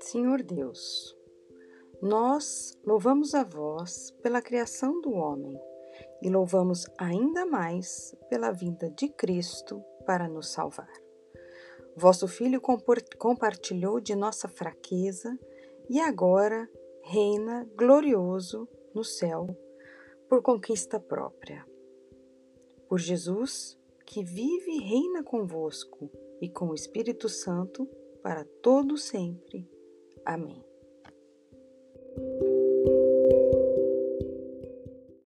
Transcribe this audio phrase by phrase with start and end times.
[0.00, 1.16] Senhor Deus,
[2.02, 5.56] nós louvamos a vós pela criação do homem
[6.20, 10.92] e louvamos ainda mais pela vinda de Cristo para nos salvar.
[11.96, 12.60] Vosso Filho
[13.18, 15.38] compartilhou de nossa fraqueza
[15.88, 16.68] e agora
[17.02, 19.46] reina glorioso no céu
[20.28, 21.66] por conquista própria.
[22.88, 23.79] Por Jesus,
[24.10, 26.10] que vive e reina convosco
[26.42, 27.86] e com o Espírito Santo
[28.20, 29.70] para todo sempre.
[30.26, 30.69] Amém.